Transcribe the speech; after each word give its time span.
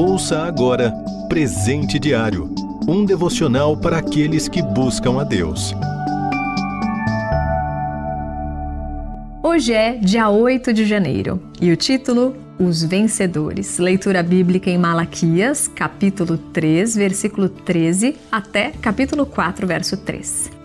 Ouça 0.00 0.44
agora 0.44 0.92
Presente 1.28 1.98
Diário 1.98 2.54
um 2.86 3.04
devocional 3.04 3.76
para 3.76 3.98
aqueles 3.98 4.46
que 4.46 4.62
buscam 4.62 5.20
a 5.20 5.24
Deus. 5.24 5.74
Hoje 9.42 9.72
é 9.72 9.96
dia 9.96 10.30
8 10.30 10.72
de 10.72 10.86
janeiro 10.86 11.42
e 11.60 11.72
o 11.72 11.76
título 11.76 12.36
Os 12.60 12.80
Vencedores. 12.80 13.78
Leitura 13.78 14.22
bíblica 14.22 14.70
em 14.70 14.78
Malaquias, 14.78 15.66
capítulo 15.66 16.38
3, 16.38 16.94
versículo 16.94 17.48
13 17.48 18.14
até 18.30 18.70
capítulo 18.80 19.26
4, 19.26 19.66
verso 19.66 19.96
3 19.96 20.58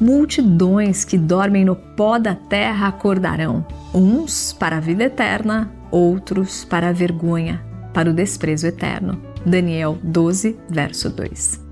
multidões 0.00 1.04
que 1.04 1.18
dormem 1.18 1.64
no 1.64 1.74
pó 1.74 2.18
da 2.18 2.34
terra 2.34 2.86
acordarão, 2.86 3.66
uns 3.92 4.52
para 4.52 4.76
a 4.76 4.80
vida 4.80 5.04
eterna, 5.04 5.70
outros 5.90 6.64
para 6.64 6.88
a 6.88 6.92
vergonha, 6.92 7.62
para 7.92 8.10
o 8.10 8.14
desprezo 8.14 8.66
eterno. 8.66 9.20
Daniel 9.44 9.98
12, 10.02 10.56
verso 10.68 11.08
2. 11.10 11.68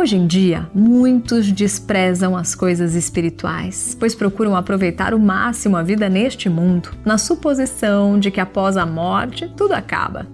Hoje 0.00 0.16
em 0.16 0.26
dia, 0.26 0.66
muitos 0.74 1.52
desprezam 1.52 2.34
as 2.34 2.54
coisas 2.54 2.94
espirituais, 2.94 3.94
pois 4.00 4.14
procuram 4.14 4.56
aproveitar 4.56 5.12
o 5.12 5.18
máximo 5.18 5.76
a 5.76 5.82
vida 5.82 6.08
neste 6.08 6.48
mundo, 6.48 6.90
na 7.04 7.18
suposição 7.18 8.18
de 8.18 8.30
que 8.30 8.40
após 8.40 8.78
a 8.78 8.86
morte 8.86 9.46
tudo 9.54 9.74
acaba. 9.74 10.26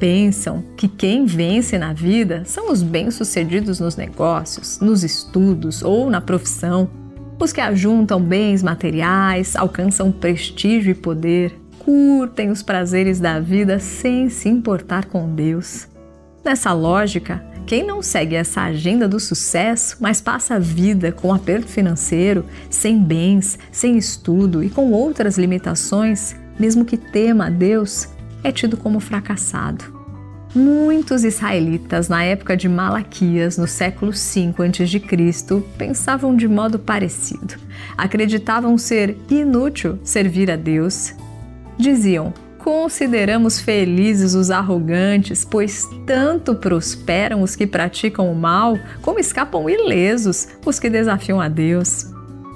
Pensam 0.00 0.64
que 0.76 0.88
quem 0.88 1.26
vence 1.26 1.78
na 1.78 1.92
vida 1.92 2.42
são 2.44 2.72
os 2.72 2.82
bem-sucedidos 2.82 3.78
nos 3.78 3.94
negócios, 3.94 4.80
nos 4.80 5.04
estudos 5.04 5.80
ou 5.82 6.10
na 6.10 6.20
profissão, 6.20 6.90
os 7.38 7.52
que 7.52 7.60
ajuntam 7.60 8.20
bens 8.20 8.62
materiais, 8.62 9.56
alcançam 9.56 10.10
prestígio 10.10 10.92
e 10.92 10.94
poder, 10.94 11.54
curtem 11.78 12.50
os 12.50 12.62
prazeres 12.62 13.20
da 13.20 13.38
vida 13.38 13.78
sem 13.78 14.28
se 14.30 14.48
importar 14.48 15.06
com 15.06 15.34
Deus. 15.34 15.86
Nessa 16.44 16.72
lógica, 16.72 17.44
quem 17.66 17.86
não 17.86 18.02
segue 18.02 18.34
essa 18.34 18.62
agenda 18.62 19.08
do 19.08 19.18
sucesso, 19.18 19.96
mas 20.00 20.20
passa 20.20 20.56
a 20.56 20.58
vida 20.58 21.10
com 21.10 21.32
aperto 21.32 21.68
financeiro, 21.68 22.44
sem 22.68 23.02
bens, 23.02 23.58
sem 23.72 23.96
estudo 23.96 24.62
e 24.62 24.68
com 24.68 24.92
outras 24.92 25.38
limitações, 25.38 26.36
mesmo 26.58 26.84
que 26.84 26.96
tema 26.96 27.46
a 27.46 27.50
Deus, 27.50 28.08
é 28.42 28.52
tido 28.52 28.76
como 28.76 29.00
fracassado. 29.00 29.93
Muitos 30.54 31.24
israelitas 31.24 32.08
na 32.08 32.22
época 32.22 32.56
de 32.56 32.68
Malaquias, 32.68 33.58
no 33.58 33.66
século 33.66 34.12
V 34.12 34.54
a.C., 34.56 35.62
pensavam 35.76 36.36
de 36.36 36.46
modo 36.46 36.78
parecido. 36.78 37.56
Acreditavam 37.98 38.78
ser 38.78 39.16
inútil 39.28 39.98
servir 40.04 40.52
a 40.52 40.56
Deus. 40.56 41.12
Diziam: 41.76 42.32
Consideramos 42.56 43.58
felizes 43.58 44.34
os 44.34 44.48
arrogantes, 44.48 45.44
pois 45.44 45.88
tanto 46.06 46.54
prosperam 46.54 47.42
os 47.42 47.56
que 47.56 47.66
praticam 47.66 48.30
o 48.30 48.34
mal, 48.36 48.78
como 49.02 49.18
escapam 49.18 49.68
ilesos 49.68 50.46
os 50.64 50.78
que 50.78 50.88
desafiam 50.88 51.40
a 51.40 51.48
Deus. 51.48 52.06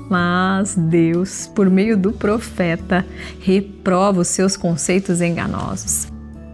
Mas 0.09 0.77
Deus, 0.77 1.51
por 1.53 1.69
meio 1.69 1.97
do 1.97 2.13
profeta, 2.13 3.05
reprova 3.41 4.21
os 4.21 4.29
seus 4.29 4.57
conceitos 4.57 5.21
enganosos. 5.21 6.07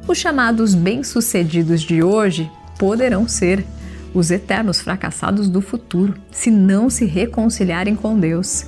Os 0.07 0.19
chamados 0.19 0.75
bem-sucedidos 0.75 1.81
de 1.81 2.03
hoje 2.03 2.51
poderão 2.79 3.27
ser 3.27 3.65
os 4.13 4.31
eternos 4.31 4.81
fracassados 4.81 5.49
do 5.49 5.63
futuro, 5.63 6.15
se 6.31 6.51
não 6.51 6.91
se 6.91 7.07
reconciliarem 7.07 7.97
com 7.97 8.19
Deus. 8.19 8.67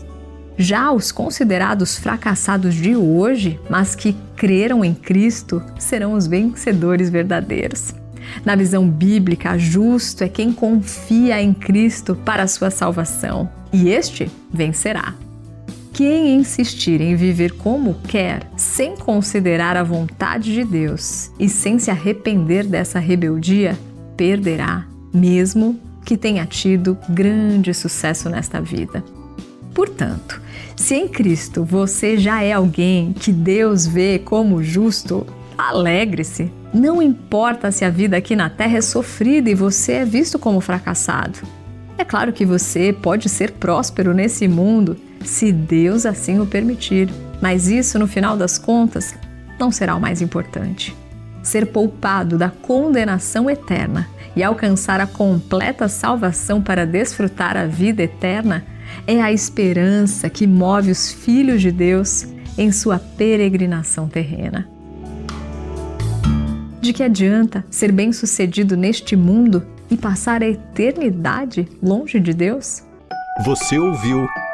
Já 0.57 0.91
os 0.91 1.13
considerados 1.13 1.99
fracassados 1.99 2.75
de 2.75 2.97
hoje, 2.97 3.61
mas 3.69 3.95
que 3.95 4.17
creram 4.35 4.83
em 4.83 4.95
Cristo, 4.95 5.63
serão 5.79 6.15
os 6.15 6.27
vencedores 6.27 7.11
verdadeiros. 7.11 7.95
Na 8.43 8.57
visão 8.57 8.89
bíblica, 8.89 9.59
justo 9.59 10.25
é 10.25 10.29
quem 10.29 10.53
confia 10.53 11.41
em 11.41 11.53
Cristo 11.53 12.17
para 12.17 12.45
a 12.45 12.49
sua 12.49 12.71
salvação, 12.71 13.49
e 13.71 13.91
este 13.91 14.31
vencerá. 14.51 15.15
Quem 15.97 16.37
insistir 16.37 17.01
em 17.01 17.17
viver 17.17 17.53
como 17.53 17.95
quer, 18.07 18.51
sem 18.55 18.95
considerar 18.99 19.79
a 19.79 19.83
vontade 19.83 20.53
de 20.53 20.63
Deus 20.63 21.31
e 21.41 21.49
sem 21.49 21.79
se 21.79 21.91
arrepender 21.91 22.67
dessa 22.67 22.99
rebeldia, 22.99 23.79
perderá, 24.15 24.85
mesmo 25.11 25.81
que 26.05 26.19
tenha 26.19 26.45
tido 26.45 26.99
grande 27.09 27.73
sucesso 27.73 28.29
nesta 28.29 28.61
vida. 28.61 29.03
Portanto, 29.73 30.39
se 30.77 30.95
em 30.95 31.09
Cristo 31.09 31.65
você 31.65 32.19
já 32.19 32.43
é 32.43 32.53
alguém 32.53 33.15
que 33.15 33.33
Deus 33.33 33.87
vê 33.87 34.19
como 34.19 34.63
justo, 34.63 35.27
alegre-se. 35.57 36.53
Não 36.75 37.01
importa 37.01 37.73
se 37.73 37.87
a 37.87 37.89
vida 37.89 38.19
aqui 38.19 38.37
na 38.37 38.51
Terra 38.51 38.77
é 38.77 38.83
sofrida 38.83 39.49
e 39.49 39.55
você 39.55 39.93
é 39.93 40.05
visto 40.05 40.39
como 40.39 40.61
fracassado. 40.61 41.39
É 41.97 42.05
claro 42.05 42.35
que 42.35 42.45
você 42.45 42.93
pode 42.93 43.31
ser 43.31 43.53
próspero 43.53 44.13
nesse 44.13 44.47
mundo 44.47 44.99
se 45.27 45.53
Deus 45.53 46.07
assim 46.07 46.39
o 46.41 46.47
permitir. 46.47 47.09
Mas 47.41 47.69
isso, 47.69 47.99
no 47.99 48.07
final 48.07 48.37
das 48.37 48.59
contas, 48.59 49.15
não 49.59 49.71
será 49.71 49.95
o 49.95 50.01
mais 50.01 50.23
importante. 50.23 50.97
Ser 51.43 51.67
poupado 51.67 52.39
da 52.39 52.51
condenação 52.51 53.49
eterna 53.49 54.09
e 54.35 54.43
alcançar 54.43 55.01
a 55.01 55.07
completa 55.07 55.89
salvação 55.89 56.61
para 56.61 56.87
desfrutar 56.87 57.57
a 57.57 57.67
vida 57.67 58.03
eterna 58.03 58.65
é 59.07 59.21
a 59.21 59.33
esperança 59.33 60.29
que 60.29 60.47
move 60.47 60.91
os 60.91 61.13
filhos 61.13 61.61
de 61.61 61.71
Deus 61.71 62.27
em 62.59 62.73
sua 62.73 62.99
peregrinação 62.99 64.09
terrena. 64.09 64.69
De 66.81 66.93
que 66.93 67.03
adianta 67.03 67.65
ser 67.71 67.91
bem-sucedido 67.91 68.77
neste 68.77 69.17
mundo 69.17 69.67
e 69.91 69.97
passar 69.97 70.43
a 70.43 70.49
eternidade 70.49 71.69
longe 71.83 72.21
de 72.21 72.33
Deus? 72.33 72.83
Você 73.45 73.79
ouviu 73.79 74.27